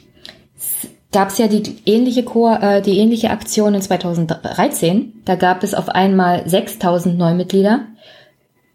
[1.11, 5.21] gab es ja die ähnliche, Ko äh, die ähnliche Aktion in 2013.
[5.25, 7.87] Da gab es auf einmal 6000 Neumitglieder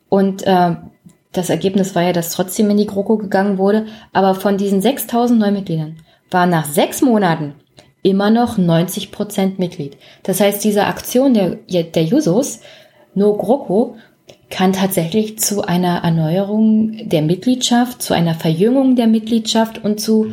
[0.09, 0.77] und äh,
[1.33, 3.87] das Ergebnis war ja, dass trotzdem in die GroKo gegangen wurde.
[4.13, 5.97] Aber von diesen 6000 Neumitgliedern
[6.31, 7.55] war nach sechs Monaten
[8.03, 9.97] immer noch 90 Prozent Mitglied.
[10.23, 12.61] Das heißt, diese Aktion der, der Jusos,
[13.15, 13.97] No GroKo,
[14.51, 20.33] kann tatsächlich zu einer Erneuerung der Mitgliedschaft, zu einer Verjüngung der Mitgliedschaft und zu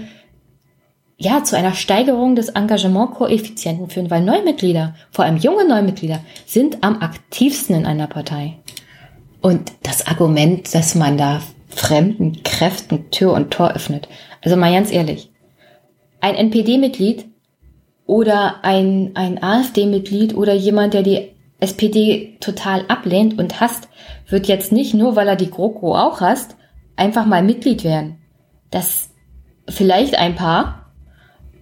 [1.22, 7.00] ja, zu einer Steigerung des Engagementkoeffizienten führen, weil Neumitglieder, vor allem junge Neumitglieder, sind am
[7.00, 8.58] aktivsten in einer Partei.
[9.40, 14.08] Und das Argument, dass man da fremden Kräften Tür und Tor öffnet.
[14.42, 15.30] Also mal ganz ehrlich.
[16.22, 17.26] Ein NPD-Mitglied
[18.08, 23.90] oder ein, ein AfD-Mitglied oder jemand, der die SPD total ablehnt und hasst,
[24.28, 26.56] wird jetzt nicht nur, weil er die GroKo auch hasst,
[26.96, 28.18] einfach mal Mitglied werden.
[28.72, 29.12] Das
[29.70, 30.81] vielleicht ein paar,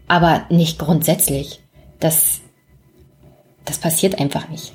[0.09, 1.61] aber nicht grundsätzlich.
[1.99, 2.41] Das,
[3.63, 4.73] das passiert einfach nicht.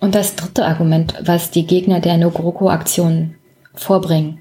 [0.00, 3.36] Und das dritte Argument, was die Gegner der No-GroKo-Aktion
[3.74, 4.40] vorbringen,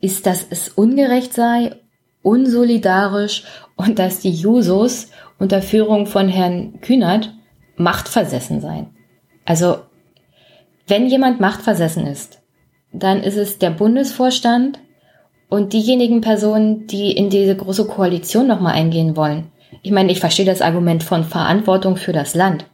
[0.00, 1.74] ist, dass es ungerecht sei,
[2.22, 3.44] unsolidarisch
[3.76, 7.34] und dass die Jusos unter Führung von Herrn Kühnert
[7.76, 8.88] machtversessen seien.
[9.44, 9.78] Also,
[10.86, 12.40] wenn jemand machtversessen ist,
[12.92, 14.78] dann ist es der Bundesvorstand
[15.48, 19.50] und diejenigen Personen, die in diese große Koalition nochmal eingehen wollen.
[19.82, 22.66] Ich meine, ich verstehe das Argument von Verantwortung für das Land.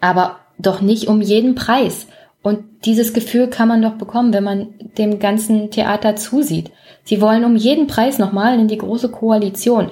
[0.00, 2.06] Aber doch nicht um jeden Preis.
[2.42, 6.72] Und dieses Gefühl kann man doch bekommen, wenn man dem ganzen Theater zusieht.
[7.04, 9.90] Sie wollen um jeden Preis nochmal in die große Koalition.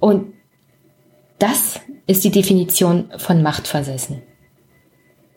[0.00, 0.32] Und
[1.38, 4.22] das ist die Definition von Machtversessen.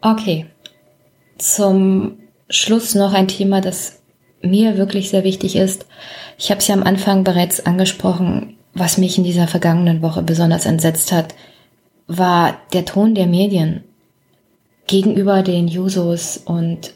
[0.01, 0.47] Okay.
[1.37, 4.02] Zum Schluss noch ein Thema, das
[4.43, 5.85] mir wirklich sehr wichtig ist.
[6.37, 10.65] Ich habe es ja am Anfang bereits angesprochen, was mich in dieser vergangenen Woche besonders
[10.65, 11.33] entsetzt hat,
[12.07, 13.83] war der Ton der Medien
[14.87, 16.93] gegenüber den Jusos und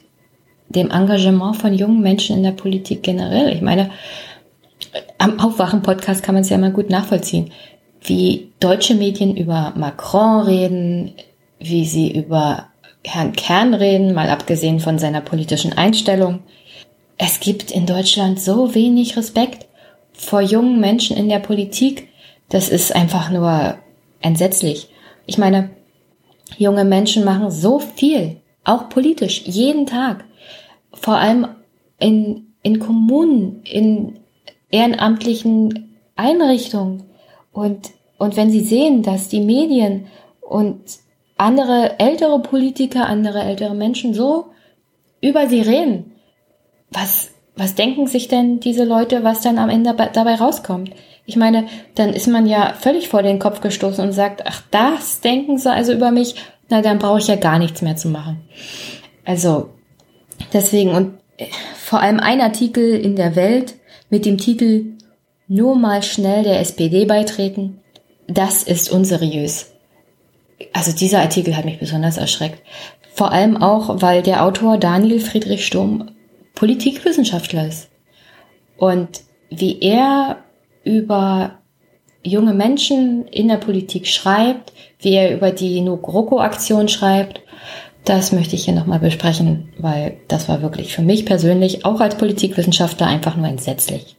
[0.69, 3.53] dem Engagement von jungen Menschen in der Politik generell.
[3.53, 3.89] Ich meine,
[5.17, 7.51] am Aufwachen-Podcast kann man es ja immer gut nachvollziehen.
[8.01, 11.13] wie deutsche Medien über Macron reden,
[11.59, 12.67] wie sie über
[13.03, 16.39] Herrn Kern reden, mal abgesehen von seiner politischen Einstellung.
[17.17, 19.67] Es gibt in Deutschland so wenig Respekt
[20.13, 22.09] vor jungen Menschen in der Politik.
[22.49, 23.77] Das ist einfach nur
[24.21, 24.89] entsetzlich.
[25.25, 25.71] Ich meine,
[26.57, 30.25] junge Menschen machen so viel, auch politisch, jeden Tag.
[30.93, 31.47] Vor allem
[31.99, 34.19] in, in Kommunen, in
[34.69, 37.03] ehrenamtlichen Einrichtungen.
[37.51, 40.07] Und, und wenn sie sehen, dass die Medien
[40.41, 40.81] und
[41.37, 44.47] andere ältere Politiker, andere ältere Menschen so
[45.21, 46.13] über sie reden,
[46.91, 50.91] was, was denken sich denn diese Leute, was dann am Ende dabei rauskommt?
[51.25, 55.19] Ich meine, dann ist man ja völlig vor den Kopf gestoßen und sagt, ach, das
[55.19, 56.35] denken sie also über mich,
[56.69, 58.41] na, dann brauche ich ja gar nichts mehr zu machen.
[59.25, 59.69] Also,
[60.53, 63.75] deswegen, und äh, vor allem ein Artikel in der Welt
[64.09, 64.93] mit dem Titel
[65.47, 67.79] Nur mal schnell der SPD beitreten,
[68.27, 69.71] das ist unseriös.
[70.73, 72.61] Also dieser Artikel hat mich besonders erschreckt.
[73.13, 76.11] Vor allem auch, weil der Autor Daniel Friedrich Sturm
[76.57, 77.89] Politikwissenschaftler ist.
[78.77, 80.37] Und wie er
[80.83, 81.59] über
[82.23, 87.41] junge Menschen in der Politik schreibt, wie er über die No GroKo-Aktion schreibt,
[88.05, 92.17] das möchte ich hier nochmal besprechen, weil das war wirklich für mich persönlich, auch als
[92.17, 94.15] Politikwissenschaftler, einfach nur entsetzlich.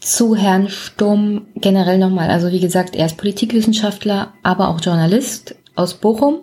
[0.00, 2.30] Zu Herrn Sturm generell nochmal.
[2.30, 6.40] Also wie gesagt, er ist Politikwissenschaftler, aber auch Journalist aus Bochum.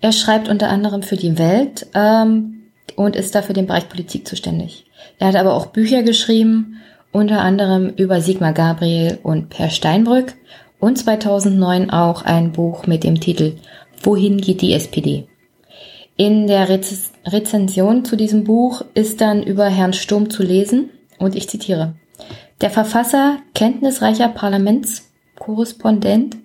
[0.00, 2.61] Er schreibt unter anderem für die Welt ähm,
[2.96, 4.84] und ist dafür den Bereich Politik zuständig.
[5.18, 6.80] Er hat aber auch Bücher geschrieben,
[7.12, 10.34] unter anderem über Sigmar Gabriel und Per Steinbrück
[10.80, 13.56] und 2009 auch ein Buch mit dem Titel
[14.02, 15.28] Wohin geht die SPD?
[16.16, 21.36] In der Rez Rezension zu diesem Buch ist dann über Herrn Sturm zu lesen und
[21.36, 21.94] ich zitiere.
[22.60, 26.36] Der Verfasser, kenntnisreicher Parlamentskorrespondent,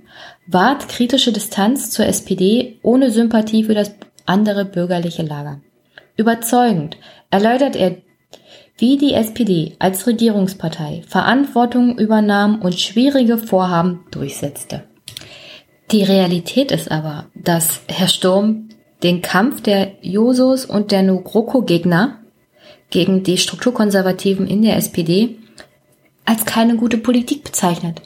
[0.45, 3.91] wahrt kritische Distanz zur SPD ohne Sympathie für das
[4.25, 5.59] andere bürgerliche Lager.
[6.17, 6.97] Überzeugend
[7.29, 7.97] erläutert er,
[8.77, 14.83] wie die SPD als Regierungspartei Verantwortung übernahm und schwierige Vorhaben durchsetzte.
[15.91, 18.69] Die Realität ist aber, dass Herr Sturm
[19.03, 22.19] den Kampf der Josos und der Nugroko-Gegner
[22.89, 25.37] gegen die Strukturkonservativen in der SPD
[26.25, 28.01] als keine gute Politik bezeichnet.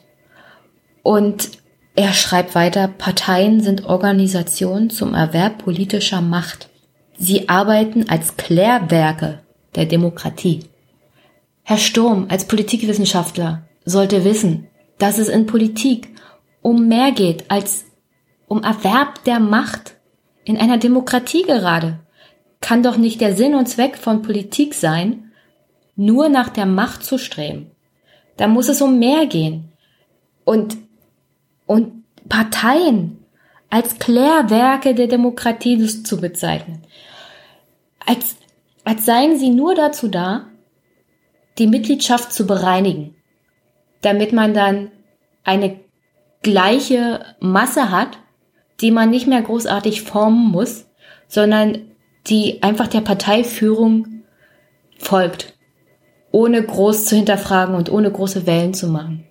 [1.01, 1.49] Und
[1.95, 6.69] er schreibt weiter, Parteien sind Organisationen zum Erwerb politischer Macht.
[7.23, 9.43] Sie arbeiten als Klärwerke
[9.75, 10.61] der Demokratie.
[11.61, 14.65] Herr Sturm als Politikwissenschaftler sollte wissen,
[14.97, 16.09] dass es in Politik
[16.63, 17.85] um mehr geht als
[18.47, 19.97] um Erwerb der Macht.
[20.45, 21.99] In einer Demokratie gerade
[22.59, 25.31] kann doch nicht der Sinn und Zweck von Politik sein,
[25.95, 27.69] nur nach der Macht zu streben.
[28.37, 29.71] Da muss es um mehr gehen.
[30.43, 30.75] Und,
[31.67, 33.19] und Parteien
[33.69, 36.81] als Klärwerke der Demokratie zu bezeichnen.
[38.05, 38.35] Als,
[38.83, 40.47] als seien sie nur dazu da,
[41.57, 43.15] die Mitgliedschaft zu bereinigen,
[44.01, 44.91] damit man dann
[45.43, 45.79] eine
[46.41, 48.17] gleiche Masse hat,
[48.79, 50.87] die man nicht mehr großartig formen muss,
[51.27, 51.91] sondern
[52.27, 54.23] die einfach der Parteiführung
[54.97, 55.53] folgt
[56.31, 59.25] ohne groß zu hinterfragen und ohne große Wellen zu machen.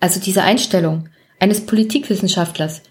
[0.00, 1.08] Also diese Einstellung
[1.38, 2.82] eines Politikwissenschaftlers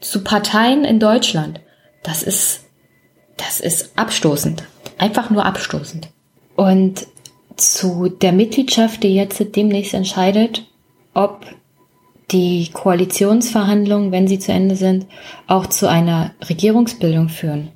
[0.00, 1.60] zu Parteien in Deutschland,
[2.02, 2.64] das ist,
[3.40, 4.64] das ist abstoßend.
[4.98, 6.08] Einfach nur abstoßend.
[6.56, 7.06] Und
[7.56, 10.66] zu der Mitgliedschaft, die jetzt demnächst entscheidet,
[11.14, 11.46] ob
[12.30, 15.06] die Koalitionsverhandlungen, wenn sie zu Ende sind,
[15.46, 17.72] auch zu einer Regierungsbildung führen.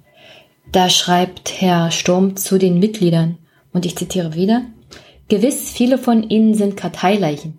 [0.70, 3.38] Da schreibt Herr Sturm zu den Mitgliedern,
[3.72, 4.62] und ich zitiere wieder,
[5.28, 7.58] Gewiss, viele von ihnen sind Karteileichen.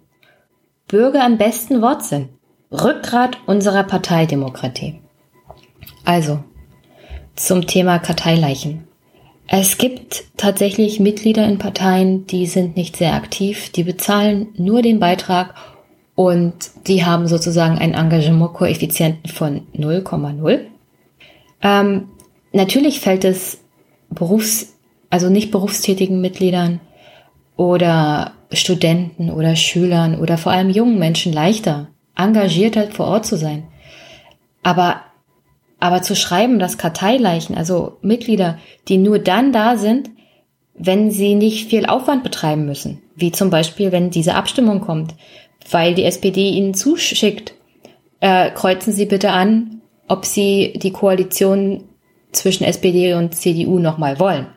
[0.87, 2.29] Bürger im besten Wortsinn.
[2.71, 5.01] Rückgrat unserer Parteidemokratie.
[6.05, 6.43] Also,
[7.35, 8.87] zum Thema Karteileichen.
[9.47, 14.99] Es gibt tatsächlich Mitglieder in Parteien, die sind nicht sehr aktiv, die bezahlen nur den
[14.99, 15.53] Beitrag
[16.15, 20.61] und die haben sozusagen einen Engagementkoeffizienten von 0,0.
[21.61, 22.07] Ähm,
[22.53, 23.59] natürlich fällt es
[24.09, 24.73] Berufs-,
[25.09, 26.79] also nicht berufstätigen Mitgliedern
[27.57, 33.67] oder Studenten oder Schülern oder vor allem jungen Menschen leichter, engagierter vor Ort zu sein.
[34.63, 35.01] Aber,
[35.79, 38.57] aber zu schreiben, dass Karteileichen, also Mitglieder,
[38.87, 40.09] die nur dann da sind,
[40.73, 45.15] wenn sie nicht viel Aufwand betreiben müssen, wie zum Beispiel, wenn diese Abstimmung kommt,
[45.71, 47.53] weil die SPD ihnen zuschickt,
[48.19, 51.83] äh, kreuzen Sie bitte an, ob Sie die Koalition
[52.31, 54.47] zwischen SPD und CDU nochmal wollen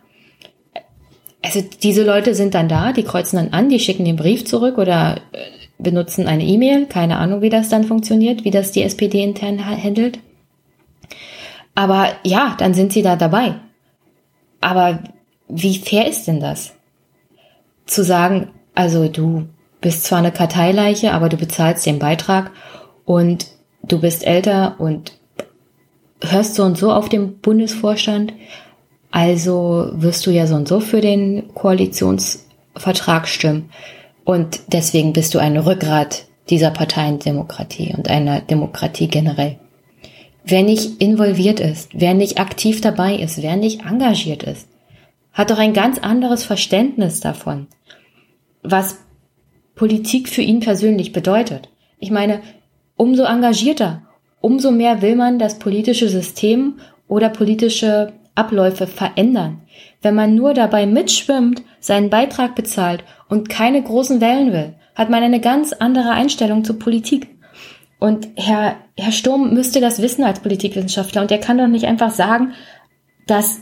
[1.43, 4.79] also diese Leute sind dann da, die kreuzen dann an, die schicken den Brief zurück
[4.79, 5.39] oder äh,
[5.79, 6.87] benutzen eine E-Mail.
[6.87, 10.19] Keine Ahnung, wie das dann funktioniert, wie das die SPD intern handelt.
[11.79, 13.55] Aber ja, dann sind sie da dabei.
[14.61, 14.99] Aber
[15.49, 16.73] wie fair ist denn das?
[17.87, 19.47] Zu sagen, also du
[19.81, 22.51] bist zwar eine Karteileiche, aber du bezahlst den Beitrag
[23.05, 23.47] und
[23.85, 25.13] du bist älter und
[26.21, 28.33] hörst so und so auf dem Bundesvorstand,
[29.13, 33.71] also wirst du ja so und so für den Koalitionsvertrag stimmen.
[34.25, 39.61] Und deswegen bist du ein Rückgrat dieser Parteiendemokratie und einer Demokratie generell.
[40.51, 44.67] Wer nicht involviert ist, wer nicht aktiv dabei ist, wer nicht engagiert ist,
[45.35, 47.67] hat doch ein ganz anderes Verständnis davon,
[48.63, 48.97] was
[49.75, 51.69] Politik für ihn persönlich bedeutet.
[51.99, 52.41] Ich meine,
[52.97, 54.01] umso engagierter,
[54.41, 59.61] umso mehr will man das politische System oder politische Abläufe verändern.
[60.01, 65.23] Wenn man nur dabei mitschwimmt, seinen Beitrag bezahlt und keine großen Wellen will, hat man
[65.23, 67.38] eine ganz andere Einstellung zur Politik.
[67.99, 72.11] Und Herr, Herr Sturm müsste das wissen als Politikwissenschaftler und er kann doch nicht einfach
[72.11, 72.53] sagen,
[73.27, 73.61] dass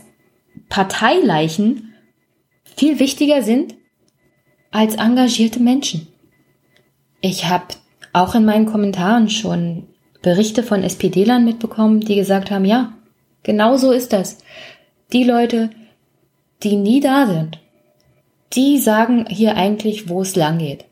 [0.69, 1.93] Parteileichen
[2.63, 3.75] viel wichtiger sind
[4.71, 6.07] als engagierte Menschen.
[7.21, 7.65] Ich habe
[8.13, 9.87] auch in meinen Kommentaren schon
[10.21, 12.93] Berichte von SPD-Lern mitbekommen, die gesagt haben, ja,
[13.43, 14.39] genau so ist das.
[15.13, 15.69] Die Leute,
[16.63, 17.59] die nie da sind,
[18.53, 20.85] die sagen hier eigentlich, wo es lang geht.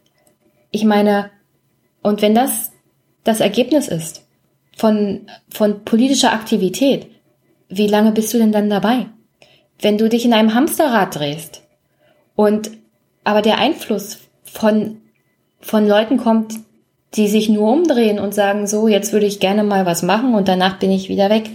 [0.71, 1.31] Ich meine,
[2.01, 2.71] und wenn das
[3.25, 4.25] das Ergebnis ist
[4.77, 7.07] von, von politischer Aktivität,
[7.67, 9.07] wie lange bist du denn dann dabei?
[9.81, 11.63] Wenn du dich in einem Hamsterrad drehst
[12.35, 12.71] und
[13.25, 15.01] aber der Einfluss von,
[15.59, 16.53] von Leuten kommt,
[17.15, 20.47] die sich nur umdrehen und sagen, so, jetzt würde ich gerne mal was machen und
[20.47, 21.49] danach bin ich wieder weg,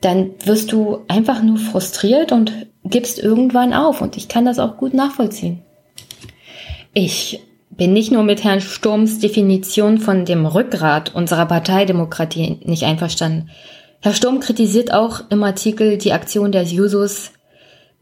[0.00, 4.00] dann wirst du einfach nur frustriert und gibst irgendwann auf.
[4.00, 5.62] Und ich kann das auch gut nachvollziehen.
[6.94, 13.50] Ich bin nicht nur mit Herrn Sturms Definition von dem Rückgrat unserer Parteidemokratie nicht einverstanden.
[14.02, 17.32] Herr Sturm kritisiert auch im Artikel die Aktion der Jusos,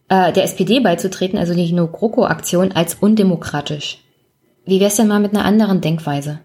[0.09, 3.98] äh, der SPD beizutreten, also die No-GroKo-Aktion, als undemokratisch.
[4.64, 6.40] Wie wär's denn mal mit einer anderen Denkweise?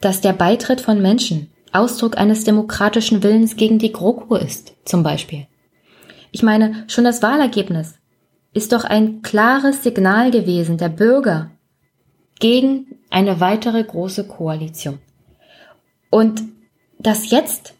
[0.00, 5.46] Dass der Beitritt von Menschen Ausdruck eines demokratischen Willens gegen die GroKo ist, zum Beispiel.
[6.32, 7.94] Ich meine, schon das Wahlergebnis
[8.52, 11.50] ist doch ein klares Signal gewesen der Bürger
[12.38, 14.98] gegen eine weitere große Koalition.
[16.10, 16.42] Und
[16.98, 17.74] das jetzt,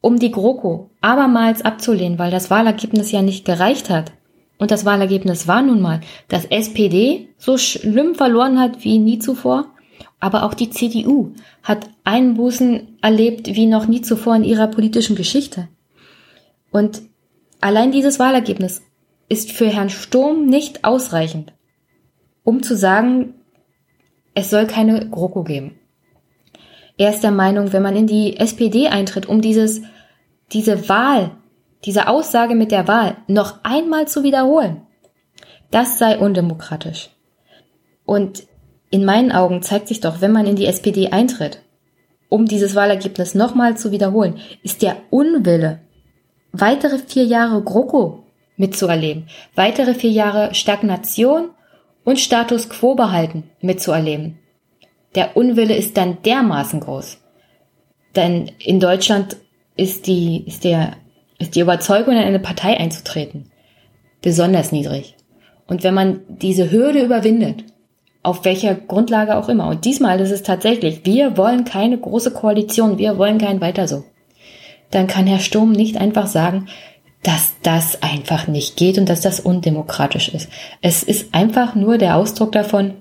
[0.00, 4.12] um die GroKo abermals abzulehnen, weil das Wahlergebnis ja nicht gereicht hat,
[4.58, 9.66] und das Wahlergebnis war nun mal, dass SPD so schlimm verloren hat wie nie zuvor,
[10.18, 15.68] aber auch die CDU hat Einbußen erlebt wie noch nie zuvor in ihrer politischen Geschichte.
[16.70, 17.02] Und
[17.60, 18.82] allein dieses Wahlergebnis
[19.28, 21.52] ist für Herrn Sturm nicht ausreichend,
[22.44, 23.34] um zu sagen,
[24.36, 25.78] es soll keine GroKo geben.
[26.98, 29.80] Er ist der Meinung, wenn man in die SPD eintritt, um dieses,
[30.52, 31.32] diese Wahl,
[31.84, 34.82] diese Aussage mit der Wahl noch einmal zu wiederholen,
[35.70, 37.10] das sei undemokratisch.
[38.04, 38.44] Und
[38.90, 41.62] in meinen Augen zeigt sich doch, wenn man in die SPD eintritt,
[42.28, 45.80] um dieses Wahlergebnis nochmal zu wiederholen, ist der Unwille,
[46.52, 48.24] weitere vier Jahre GroKo
[48.58, 51.50] mitzuerleben, weitere vier Jahre Stagnation
[52.06, 54.38] und Status quo behalten mitzuerleben.
[55.16, 57.18] Der Unwille ist dann dermaßen groß.
[58.14, 59.36] Denn in Deutschland
[59.76, 60.92] ist die, ist der,
[61.38, 63.50] ist die Überzeugung, in eine Partei einzutreten,
[64.22, 65.16] besonders niedrig.
[65.66, 67.64] Und wenn man diese Hürde überwindet,
[68.22, 69.68] auf welcher Grundlage auch immer.
[69.68, 74.04] Und diesmal ist es tatsächlich, wir wollen keine große Koalition, wir wollen kein weiter so.
[74.90, 76.66] Dann kann Herr Sturm nicht einfach sagen,
[77.26, 80.48] dass das einfach nicht geht und dass das undemokratisch ist.
[80.80, 82.94] Es ist einfach nur der Ausdruck davon,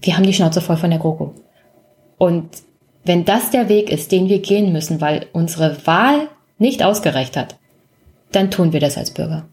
[0.00, 1.34] wir haben die Schnauze voll von der GroKo.
[2.16, 2.48] Und
[3.04, 7.58] wenn das der Weg ist, den wir gehen müssen, weil unsere Wahl nicht ausgereicht hat,
[8.32, 9.46] dann tun wir das als Bürger.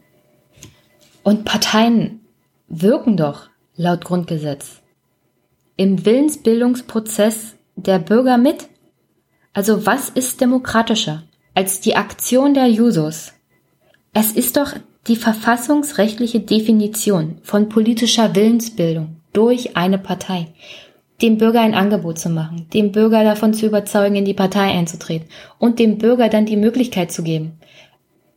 [1.24, 2.22] Und Parteien
[2.70, 4.82] wirken doch laut Grundgesetz
[5.76, 8.70] im Willensbildungsprozess der Bürger mit?
[9.54, 11.23] Also was ist demokratischer
[11.54, 13.34] als die Aktion der Jusos?
[14.20, 14.74] Es ist doch
[15.06, 20.48] die verfassungsrechtliche Definition von politischer Willensbildung durch eine Partei,
[21.22, 25.28] dem Bürger ein Angebot zu machen, dem Bürger davon zu überzeugen, in die Partei einzutreten
[25.60, 27.60] und dem Bürger dann die Möglichkeit zu geben,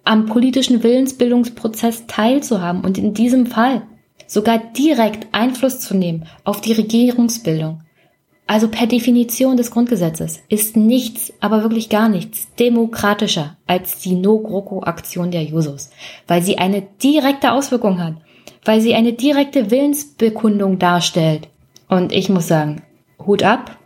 [0.05, 3.81] am politischen Willensbildungsprozess teilzuhaben und in diesem Fall
[4.27, 7.81] sogar direkt Einfluss zu nehmen auf die Regierungsbildung.
[8.51, 15.31] Also per Definition des Grundgesetzes ist nichts, aber wirklich gar nichts demokratischer als die No-GroKo-Aktion
[15.31, 15.91] der Jusos,
[16.27, 18.15] weil sie eine direkte Auswirkung hat,
[18.65, 21.47] weil sie eine direkte Willensbekundung darstellt.
[21.89, 22.83] Und ich muss sagen,
[23.25, 23.79] Hut ab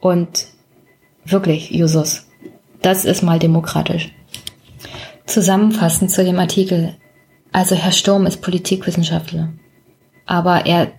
[0.00, 0.46] und
[1.26, 2.28] wirklich, Jusus,
[2.80, 4.10] das ist mal demokratisch.
[5.26, 6.96] Zusammenfassend zu dem Artikel.
[7.52, 9.50] Also Herr Sturm ist Politikwissenschaftler,
[10.24, 10.92] aber er,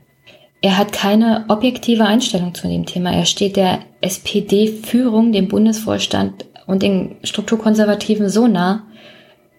[0.62, 3.12] er hat keine objektive Einstellung zu dem Thema.
[3.12, 8.84] Er steht der SPD-Führung, dem Bundesvorstand und den Strukturkonservativen so nah,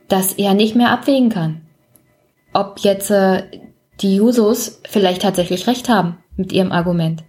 [0.08, 1.62] dass er nicht mehr abwägen kann,
[2.52, 3.44] ob jetzt äh,
[4.00, 7.22] die Jusos vielleicht tatsächlich recht haben mit ihrem Argument.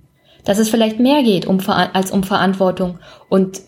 [0.44, 3.00] Dass es vielleicht mehr geht um, als um Verantwortung
[3.30, 3.62] und,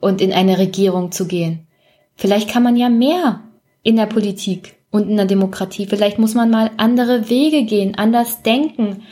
[0.00, 1.66] und in eine Regierung zu gehen.
[2.14, 3.40] Vielleicht kann man ja mehr
[3.82, 5.86] in der Politik und in der Demokratie.
[5.86, 9.02] Vielleicht muss man mal andere Wege gehen, anders denken.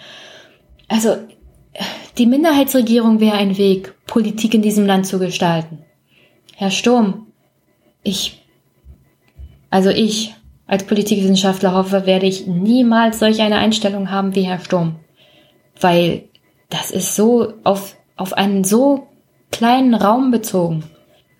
[0.89, 1.17] Also
[2.19, 5.85] die Minderheitsregierung wäre ein Weg, Politik in diesem Land zu gestalten.
[6.55, 7.27] Herr Sturm,
[8.03, 8.43] ich,
[9.71, 10.35] also ich
[10.67, 14.97] als Politikwissenschaftler hoffe, werde ich niemals solch eine Einstellung haben wie Herr Sturm.
[15.81, 16.29] Weil
[16.71, 19.09] das ist so auf, auf einen so
[19.51, 20.85] kleinen Raum bezogen.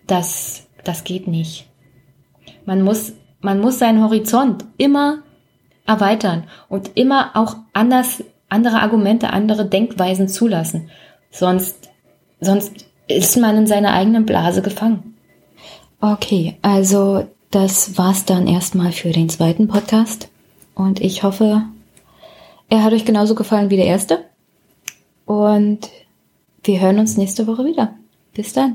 [0.07, 1.67] Das, das geht nicht.
[2.65, 5.19] Man muss, man muss seinen Horizont immer
[5.85, 10.89] erweitern und immer auch anders, andere Argumente, andere Denkweisen zulassen.
[11.31, 11.89] Sonst,
[12.41, 15.15] sonst ist man in seiner eigenen Blase gefangen.
[16.01, 20.29] Okay, also das war's dann erstmal für den zweiten Podcast.
[20.73, 21.63] Und ich hoffe,
[22.69, 24.25] er hat euch genauso gefallen wie der erste.
[25.25, 25.89] Und
[26.63, 27.93] wir hören uns nächste Woche wieder.
[28.33, 28.73] Bis dann.